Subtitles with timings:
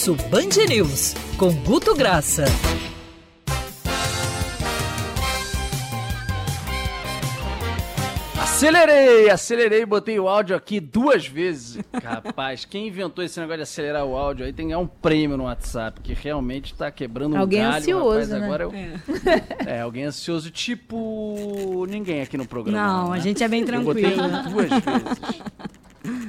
[0.00, 2.46] Pulso Band News, com Guto Graça.
[8.40, 11.80] Acelerei, acelerei, botei o áudio aqui duas vezes.
[12.02, 15.36] Rapaz, quem inventou esse negócio de acelerar o áudio aí tem que ganhar um prêmio
[15.36, 17.76] no WhatsApp, que realmente tá quebrando um alguém galho.
[17.76, 18.44] ansioso, rapaz, né?
[18.44, 18.72] agora eu...
[19.66, 19.80] é.
[19.84, 22.86] alguém ansioso, tipo ninguém aqui no programa.
[22.86, 23.18] Não, né?
[23.18, 24.50] a gente é bem Eu botei tranquilo.
[24.50, 25.42] duas vezes.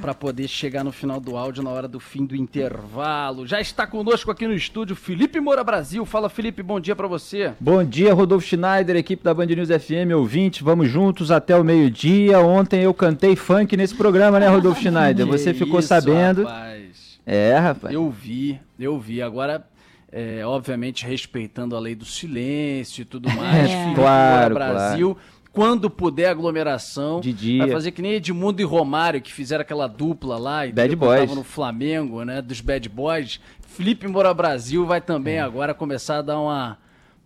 [0.00, 3.46] Pra poder chegar no final do áudio na hora do fim do intervalo.
[3.46, 6.04] Já está conosco aqui no estúdio Felipe Moura Brasil.
[6.04, 7.54] Fala, Felipe, bom dia pra você.
[7.58, 12.38] Bom dia, Rodolfo Schneider, equipe da Band News FM, ouvinte, vamos juntos até o meio-dia.
[12.40, 15.26] Ontem eu cantei funk nesse programa, né, Rodolfo Schneider?
[15.26, 16.44] Você ficou isso, sabendo.
[16.44, 17.18] Rapaz.
[17.24, 17.94] É, rapaz.
[17.94, 19.22] Eu vi, eu vi.
[19.22, 19.66] Agora,
[20.10, 23.70] é, obviamente, respeitando a lei do silêncio e tudo mais.
[23.70, 25.16] É, Felipe claro, Moura Brasil.
[25.52, 27.58] Quando puder aglomeração, De dia.
[27.64, 31.14] vai fazer que nem Edmundo e Romário, que fizeram aquela dupla lá e Bad Boys.
[31.20, 32.40] estavam no Flamengo, né?
[32.40, 33.38] Dos Bad Boys.
[33.60, 35.40] Felipe Moura Brasil vai também É.
[35.40, 36.78] agora começar a dar uma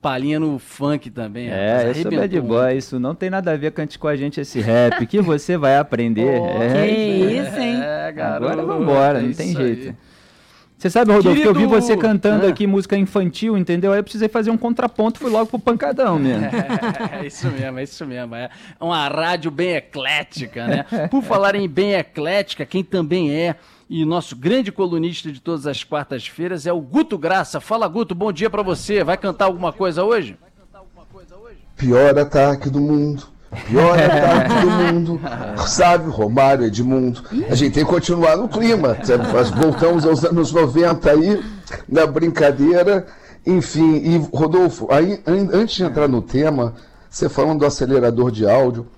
[0.02, 1.48] palhinha no funk também.
[1.50, 4.40] É, eu sou bad boy, isso não tem nada a ver cante com a gente
[4.40, 6.38] esse rap, que você vai aprender.
[6.38, 7.80] Pô, é, que isso, hein?
[7.82, 8.52] É, garoto.
[8.52, 9.94] Agora vambora, é não isso tem aí.
[10.78, 12.50] Você sabe, Rodolfo, que eu vi Querido- você cantando Ah.
[12.50, 13.92] aqui música infantil, entendeu?
[13.92, 16.46] Aí eu precisei fazer um contraponto, fui logo pro pancadão mesmo.
[17.22, 18.34] É isso mesmo, é isso mesmo.
[18.34, 20.84] É uma rádio bem eclética, né?
[21.10, 23.56] Por falar em bem eclética, quem também é
[23.88, 27.58] e nosso grande colunista de todas as quartas-feiras é o Guto Graça.
[27.58, 29.02] Fala, Guto, bom dia pra você.
[29.02, 30.36] Vai cantar alguma coisa hoje?
[31.76, 33.22] Pior ataque do mundo.
[33.66, 35.20] Pior ataque do mundo.
[35.66, 37.22] Sabe, Romário, Edmundo.
[37.48, 38.96] A gente tem que continuar no clima.
[39.02, 39.26] sabe?
[39.32, 41.42] Nós voltamos aos anos 90 aí,
[41.88, 43.06] na brincadeira.
[43.46, 46.74] Enfim, e Rodolfo, aí, an- antes de entrar no tema,
[47.08, 48.88] você falando do acelerador de áudio,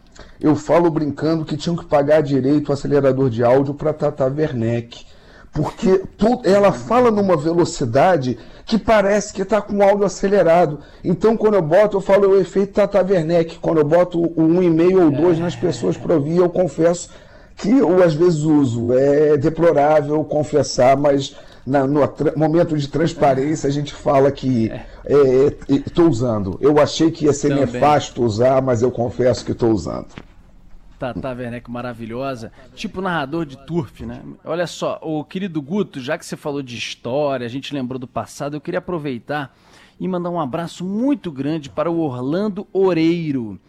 [0.40, 5.04] eu falo brincando que tinham que pagar direito o acelerador de áudio para Tata Werneck.
[5.52, 6.02] Porque
[6.44, 10.80] ela fala numa velocidade que parece que está com o áudio acelerado.
[11.02, 13.58] Então, quando eu boto, eu falo o efeito Tata Werneck.
[13.58, 17.08] Quando eu boto o um e-mail ou dois nas pessoas para ouvir, eu confesso
[17.56, 18.92] que eu às vezes uso.
[18.92, 21.34] É deplorável confessar, mas
[21.66, 22.00] na- no
[22.36, 24.70] momento de transparência a gente fala que
[25.68, 26.58] estou usando.
[26.60, 27.66] Eu achei que ia ser Também.
[27.66, 30.06] nefasto usar, mas eu confesso que estou usando.
[30.98, 34.22] Tata Werneck maravilhosa, tipo narrador de turf, né?
[34.44, 38.08] Olha só, o querido Guto, já que você falou de história, a gente lembrou do
[38.08, 39.56] passado, eu queria aproveitar
[40.00, 43.60] e mandar um abraço muito grande para o Orlando Oreiro.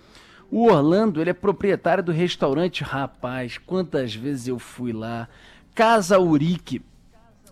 [0.52, 3.60] O Orlando, ele é proprietário do restaurante Rapaz.
[3.60, 5.28] Quantas vezes eu fui lá?
[5.76, 6.82] Casa Urique.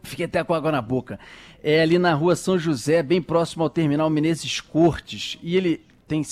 [0.01, 1.19] Fiquei até com água na boca.
[1.63, 5.37] É ali na rua São José, bem próximo ao terminal Menezes Cortes.
[5.43, 6.23] E ele tem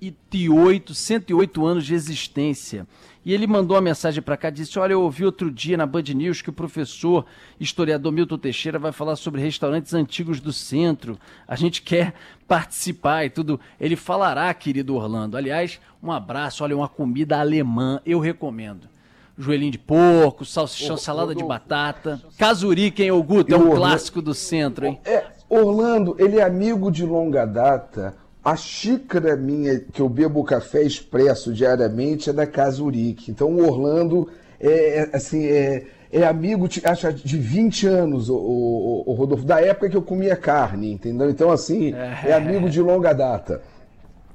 [0.00, 2.86] 108, 108 anos de existência.
[3.24, 6.02] E ele mandou uma mensagem para cá, disse: Olha, eu ouvi outro dia na Band
[6.14, 7.26] News que o professor
[7.58, 11.18] historiador Milton Teixeira vai falar sobre restaurantes antigos do centro.
[11.48, 12.14] A gente quer
[12.46, 13.58] participar e tudo.
[13.80, 15.36] Ele falará, querido Orlando.
[15.36, 18.88] Aliás, um abraço, olha, uma comida alemã, eu recomendo.
[19.38, 22.22] Joelhinho de porco, salsichão, salada de batata.
[22.38, 23.52] Casurica, hein, ô Guto?
[23.52, 24.98] É um Orlando- clássico do centro, hein?
[25.04, 28.16] É, Orlando, ele é amigo de longa data.
[28.46, 33.28] A xícara minha que eu bebo café expresso diariamente é da Casa Urique.
[33.28, 34.28] Então o Orlando
[34.60, 39.44] é, é, assim, é, é amigo de, acho, de 20 anos, o, o, o Rodolfo,
[39.44, 41.28] da época que eu comia carne, entendeu?
[41.28, 43.60] Então, assim, é, amigo de longa data.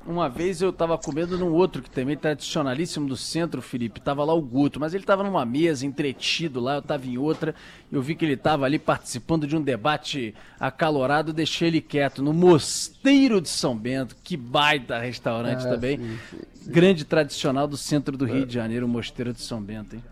[0.05, 4.01] Uma vez eu tava comendo num outro que também é tradicionalíssimo do centro, Felipe.
[4.01, 7.53] Tava lá o Guto, mas ele tava numa mesa, entretido lá, eu tava em outra.
[7.91, 12.33] Eu vi que ele tava ali participando de um debate acalorado, deixei ele quieto no
[12.33, 14.15] Mosteiro de São Bento.
[14.23, 15.97] Que baita restaurante Ah, também.
[15.99, 19.95] sim, sim, Grande tradicional do centro do Rio de Janeiro, o Mosteiro de São Bento,
[19.95, 20.03] hein?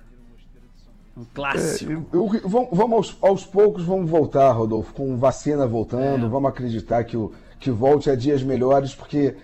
[1.17, 1.91] Um clássico.
[1.91, 6.29] Eu- eu- vamos vamos aos, aos poucos, vamos voltar, Rodolfo, com vacina voltando, É.
[6.29, 9.35] vamos acreditar que, o, que volte a dias melhores, porque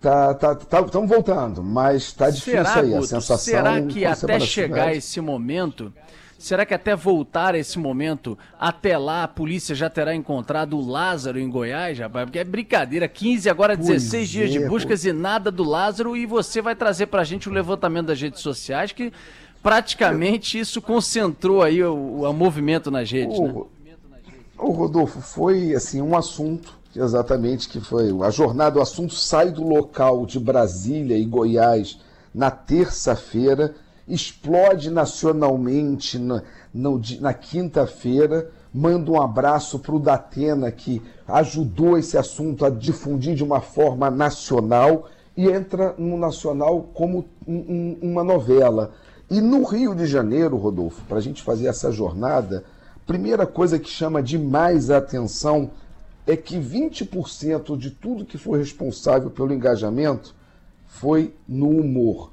[0.00, 3.38] tá, tá, tá, estamos voltando, mas tá difícil será, aí, a Guto, sensação.
[3.38, 5.92] será que a até chegar esse momento,
[6.38, 11.38] será que até voltar esse momento, até lá a polícia já terá encontrado o Lázaro
[11.38, 12.24] em Goiás, rapaz?
[12.24, 16.16] Porque é brincadeira, 15, agora Pois 16 dias de é, buscas e nada do Lázaro
[16.16, 19.12] e você vai trazer pra gente o levantamento das redes sociais que
[19.62, 23.52] praticamente isso concentrou aí o, o movimento nas redes, né?
[23.52, 23.68] O,
[24.56, 29.62] o Rodolfo, foi assim um assunto, exatamente, que foi a jornada, o assunto sai do
[29.66, 31.98] local de Brasília e Goiás
[32.34, 33.74] na terça-feira,
[34.06, 36.42] explode nacionalmente na,
[36.98, 38.50] di- na quinta-feira.
[38.72, 44.10] Manda um abraço para o Datena, que ajudou esse assunto a difundir de uma forma
[44.10, 47.54] nacional e entra no nacional como um-
[48.02, 48.92] um- uma novela.
[49.28, 52.64] E no Rio de Janeiro, Rodolfo, para a gente fazer essa jornada,
[53.06, 55.70] primeira coisa que chama demais a atenção
[56.26, 60.34] é que 20% de tudo que foi responsável pelo engajamento
[60.86, 62.32] foi no humor.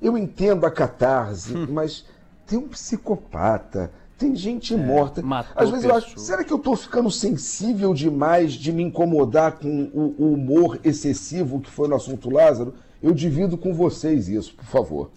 [0.00, 1.66] Eu entendo a catarse, hum.
[1.70, 2.04] mas
[2.46, 5.22] tem um psicopata, tem gente é, morta.
[5.54, 9.90] Às vezes eu acho, será que eu estou ficando sensível demais de me incomodar com
[9.92, 12.74] o, o, humor excessivo que foi no assunto Lázaro?
[13.02, 15.10] Eu divido com vocês isso, por favor.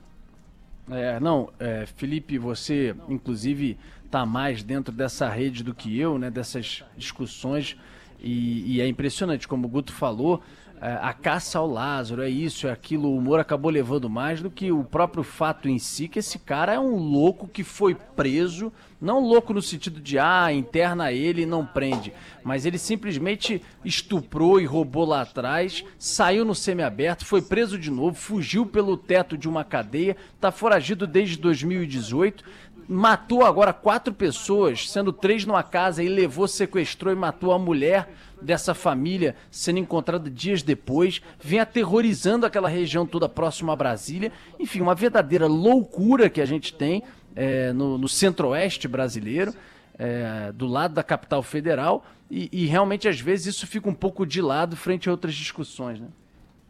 [0.89, 6.31] É, não, é, Felipe, você inclusive está mais dentro dessa rede do que eu, né?
[6.31, 7.77] Dessas discussões
[8.19, 10.41] e, e é impressionante como o Guto falou
[10.79, 14.71] a caça ao Lázaro, é isso, é aquilo, o humor acabou levando mais do que
[14.71, 18.71] o próprio fato em si, que esse cara é um louco que foi preso,
[19.01, 22.13] não louco no sentido de, ah, interna ele e não prende,
[22.43, 28.15] mas ele simplesmente estuprou e roubou lá atrás, saiu no semiaberto, foi preso de novo,
[28.15, 32.43] fugiu pelo teto de uma cadeia, tá foragido desde 2018,
[32.87, 38.07] matou agora quatro pessoas, sendo três numa casa e levou, sequestrou e matou a mulher
[38.41, 44.31] dessa família sendo encontrada dias depois, vem aterrorizando aquela região toda próxima a Brasília.
[44.59, 47.03] Enfim, uma verdadeira loucura que a gente tem
[47.35, 49.53] é, no, no centro-oeste brasileiro,
[49.97, 54.25] é, do lado da capital federal, e, e realmente às vezes isso fica um pouco
[54.25, 55.99] de lado frente a outras discussões.
[55.99, 56.07] Né?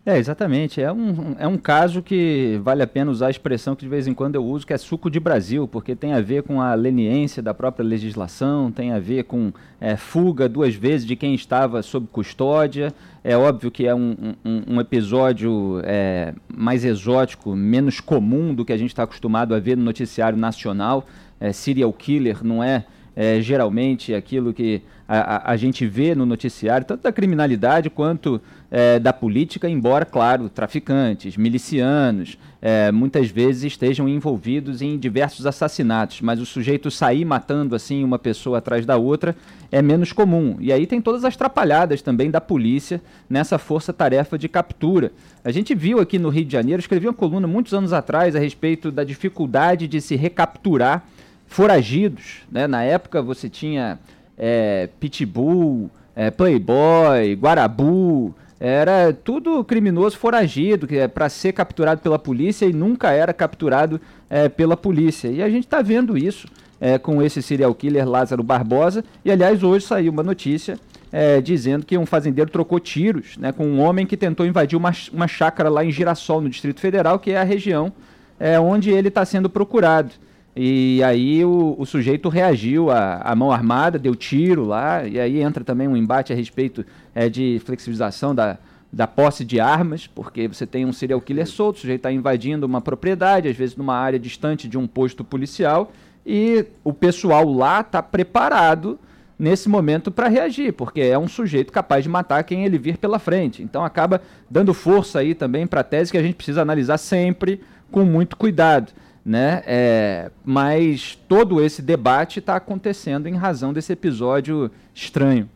[0.07, 0.81] É, exatamente.
[0.81, 4.07] É um, é um caso que vale a pena usar a expressão que de vez
[4.07, 6.73] em quando eu uso, que é suco de Brasil, porque tem a ver com a
[6.75, 9.51] leniência da própria legislação, tem a ver com
[9.81, 12.93] é, fuga duas vezes de quem estava sob custódia.
[13.21, 18.71] É óbvio que é um, um, um episódio é, mais exótico, menos comum do que
[18.71, 21.05] a gente está acostumado a ver no noticiário nacional.
[21.37, 22.85] É, serial killer não é
[23.17, 28.99] é, geralmente aquilo que a, a, gente vê no noticiário, tanto da criminalidade quanto é,
[28.99, 36.41] da política, embora, claro, traficantes, milicianos, é, muitas vezes estejam envolvidos em diversos assassinatos, mas
[36.41, 39.33] o sujeito sair matando assim uma pessoa atrás da outra
[39.71, 40.57] é menos comum.
[40.59, 45.13] E aí tem todas as trapalhadas também da polícia nessa força-tarefa de captura.
[45.43, 48.39] A gente viu aqui no Rio de Janeiro, escrevi uma coluna muitos anos atrás a
[48.39, 51.05] respeito da dificuldade de se recapturar
[51.47, 52.41] foragidos.
[52.51, 52.67] Né?
[52.67, 53.97] Na época você tinha
[54.37, 62.17] é, Pitbull, é, Playboy, Guarabu, era tudo criminoso foragido, que é para ser capturado pela
[62.17, 65.27] polícia e nunca era capturado é, pela polícia.
[65.27, 66.47] E a gente está vendo isso
[66.81, 69.03] é, com esse serial killer Lázaro Barbosa.
[69.23, 70.79] E aliás, hoje saiu uma notícia
[71.11, 74.91] é, dizendo que um fazendeiro trocou tiros né, com um homem que tentou invadir uma,
[75.13, 77.93] uma chácara lá em Girassol, no Distrito Federal, que é a região
[78.39, 80.11] é, onde ele está sendo procurado.
[80.59, 85.63] E aí o, o sujeito reagiu à, mão armada, deu tiro lá, e aí entra
[85.63, 86.83] também um embate a respeito
[87.13, 88.57] é, de flexibilização da,
[88.91, 92.65] da posse de armas, porque você tem um serial killer solto, o sujeito está invadindo
[92.65, 95.91] uma propriedade, às vezes numa área distante de um posto policial,
[96.25, 98.97] e o pessoal lá está preparado
[99.37, 103.19] nesse momento para reagir, porque é um sujeito capaz de matar quem ele vir pela
[103.19, 103.61] frente.
[103.61, 107.61] Então acaba dando força aí também para a tese que a gente precisa analisar sempre
[107.91, 108.91] com muito cuidado
[109.27, 109.61] né?
[109.67, 115.49] É, mas todo esse debate está acontecendo em razão desse episódio estranho.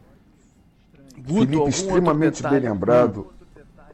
[1.18, 3.28] Guto, Felipe, extremamente bem lembrado.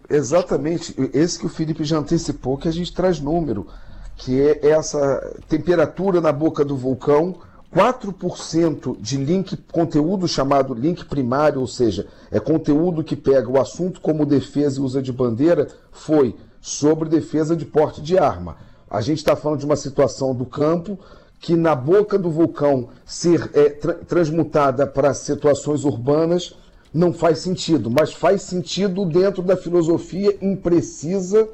[0.09, 3.67] Exatamente, esse que o Felipe já antecipou, que a gente traz número,
[4.15, 7.35] que é essa temperatura na boca do vulcão,
[7.71, 14.01] 4% de link, conteúdo chamado link primário, ou seja, é conteúdo que pega o assunto
[14.01, 18.57] como defesa e usa de bandeira, foi sobre defesa de porte de arma.
[18.89, 20.97] A gente está falando de uma situação do campo
[21.39, 26.55] que na boca do vulcão ser é, tra transmutada para situações urbanas
[26.93, 31.47] não faz sentido, mas faz sentido dentro da filosofia imprecisa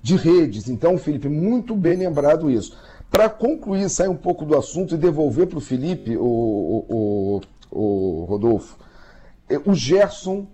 [0.00, 0.68] de redes.
[0.68, 2.76] Então, Felipe, muito bem lembrado isso.
[3.10, 8.76] Para concluir, sair um pouco do assunto e devolver para o Felipe, o, o Rodolfo,
[9.48, 10.46] é, o Gerson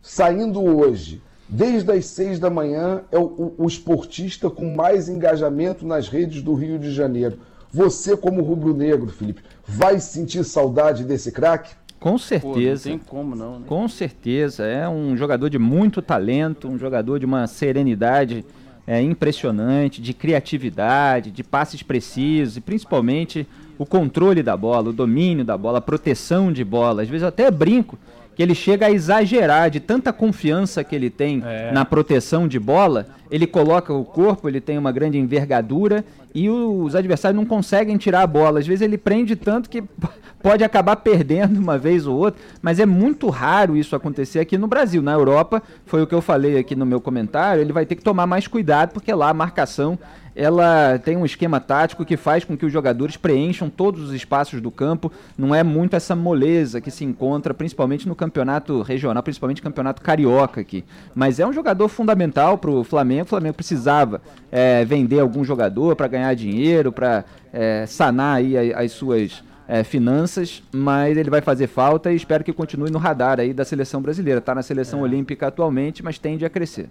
[0.00, 1.22] saindo hoje
[1.54, 6.54] Desde as seis da manhã é o, o, esportista com mais engajamento nas redes do
[6.54, 7.36] Rio de Janeiro.
[7.70, 11.74] Você, como rubro-negro, Felipe, vai sentir saudade desse craque?
[12.00, 12.84] Com certeza.
[12.84, 13.58] Pô, não tem como não.
[13.58, 13.66] Né?
[13.68, 14.64] Com certeza.
[14.64, 18.46] É um jogador de muito talento, um jogador de uma serenidade
[18.86, 23.46] é, impressionante, de criatividade, de passes precisos e principalmente
[23.78, 27.02] o controle da bola, o domínio da bola, a proteção de bola.
[27.02, 27.98] Às vezes eu até brinco
[28.34, 31.70] que ele chega a exagerar de tanta confiança que ele tem é.
[31.72, 33.06] na proteção de bola.
[33.30, 38.22] Ele coloca o corpo, ele tem uma grande envergadura e os adversários não conseguem tirar
[38.22, 38.58] a bola.
[38.60, 39.82] Às vezes ele prende tanto que
[40.42, 44.66] pode acabar perdendo uma vez ou outra, mas é muito raro isso acontecer aqui no
[44.66, 45.02] Brasil.
[45.02, 48.02] Na Europa, foi o que eu falei aqui no meu comentário, ele vai ter que
[48.02, 49.98] tomar mais cuidado, porque lá a marcação
[50.34, 54.60] ela tem um esquema tático que faz com que os jogadores preencham todos os espaços
[54.60, 55.12] do campo.
[55.36, 60.02] Não é muito essa moleza que se encontra, principalmente no campeonato regional, principalmente no campeonato
[60.02, 60.84] carioca aqui.
[61.14, 63.24] Mas é um jogador fundamental para o Flamengo.
[63.24, 68.92] O Flamengo precisava é, vender algum jogador para ganhar dinheiro, para é, sanar aí as
[68.92, 73.52] suas é, finanças, mas ele vai fazer falta e espero que continue no radar aí
[73.52, 74.38] da seleção brasileira.
[74.38, 75.02] Está na seleção é.
[75.02, 76.90] olímpica atualmente, mas tende a crescer.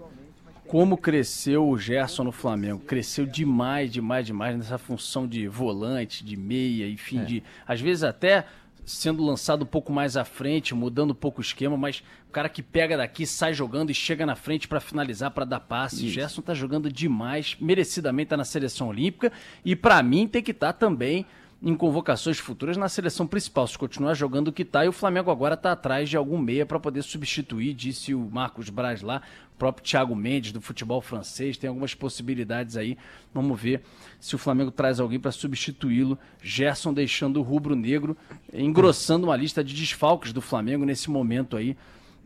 [0.71, 2.79] Como cresceu o Gerson no Flamengo?
[2.79, 7.25] Cresceu demais, demais, demais nessa função de volante, de meia, enfim, é.
[7.25, 8.45] de às vezes até
[8.85, 12.47] sendo lançado um pouco mais à frente, mudando um pouco o esquema, mas o cara
[12.47, 16.05] que pega daqui, sai jogando e chega na frente para finalizar, para dar passe.
[16.05, 16.13] Isso.
[16.13, 19.29] Gerson tá jogando demais, merecidamente tá na seleção olímpica
[19.65, 21.25] e para mim tem que estar tá também
[21.63, 25.29] em convocações futuras na seleção principal, se continuar jogando o que está, e o Flamengo
[25.29, 29.21] agora está atrás de algum meia para poder substituir, disse o Marcos Braz lá,
[29.53, 32.97] o próprio Thiago Mendes do futebol francês, tem algumas possibilidades aí.
[33.31, 33.83] Vamos ver
[34.19, 36.17] se o Flamengo traz alguém para substituí-lo.
[36.41, 38.17] Gerson deixando o rubro-negro,
[38.51, 41.77] engrossando uma lista de desfalques do Flamengo nesse momento aí.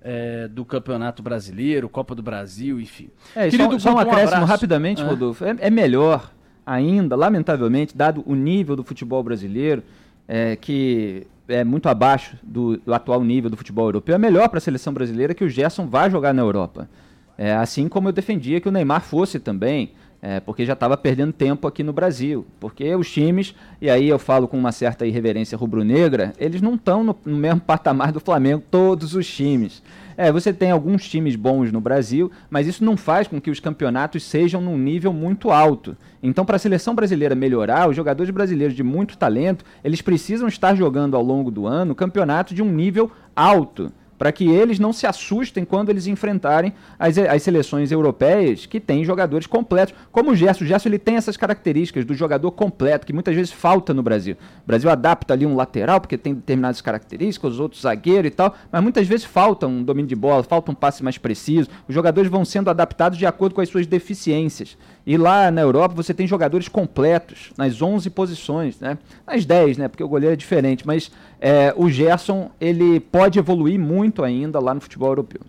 [0.07, 3.09] É, do Campeonato Brasileiro, Copa do Brasil, enfim.
[3.35, 5.07] É, Querido, só, só um acréscimo um rapidamente, ah.
[5.07, 5.43] Rodolfo.
[5.43, 6.31] É, é melhor
[6.65, 9.83] ainda, lamentavelmente, dado o nível do futebol brasileiro,
[10.27, 14.57] é, que é muito abaixo do, do, atual nível do futebol europeu, é melhor para
[14.57, 16.89] a seleção brasileira que o Gerson vá jogar na Europa.
[17.37, 19.91] É, assim como eu defendia que o Neymar fosse também,
[20.27, 22.47] é, porque já estava perdendo tempo aqui no Brasil.
[22.59, 27.03] Porque os times, e aí eu falo com uma certa irreverência rubro-negra, eles não estão
[27.03, 29.83] no, no mesmo patamar do Flamengo, todos os times.
[30.17, 33.59] É, você tem alguns times bons no Brasil, mas isso não faz com que os
[33.59, 35.95] campeonatos sejam num nível muito alto.
[36.23, 40.73] Então, para a seleção brasileira melhorar, os jogadores brasileiros de muito talento, eles precisam estar
[40.73, 43.91] jogando ao longo do ano campeonato de um nível alto
[44.25, 49.05] para que eles não se assustem quando eles enfrentarem as, as seleções europeias que têm
[49.05, 50.63] jogadores completos, como o Gerson.
[50.63, 54.35] O Gerson ele tem essas características do jogador completo, que muitas vezes falta no Brasil.
[54.63, 58.55] O Brasil adapta ali um lateral, porque tem determinadas características, os outros zagueiro e tal,
[58.71, 61.69] mas muitas vezes falta um domínio de bola, falta um passe mais preciso.
[61.87, 64.75] Os jogadores vão sendo adaptados de acordo com as suas deficiências.
[65.05, 68.97] E lá na Europa você tem jogadores completos, nas 11 posições, né?
[69.27, 69.87] Nas 10, né?
[69.87, 74.73] Porque o goleiro é diferente, mas é, o Gerson ele pode evoluir muito ainda lá
[74.73, 75.41] no futebol europeu.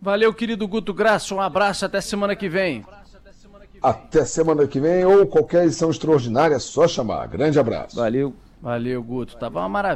[0.00, 2.84] Valeu, querido Guto Graça, um abraço, até semana que vem.
[3.82, 7.26] Até semana que vem ou qualquer edição extraordinária, é só chamar.
[7.28, 7.96] Grande abraço.
[7.96, 8.34] Valeu.
[8.60, 9.36] Valeu, Guto.
[9.36, 9.86] Tava uma maravilha.